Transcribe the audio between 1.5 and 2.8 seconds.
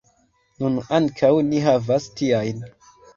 havas tiajn.